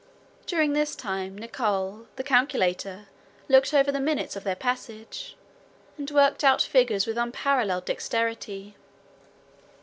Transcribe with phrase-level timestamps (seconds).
[0.47, 3.05] During this time Nicholl, the calculator,
[3.47, 5.35] looked over the minutes of their passage,
[5.95, 8.75] and worked out figures with unparalleled dexterity.